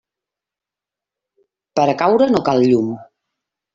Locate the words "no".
2.33-2.43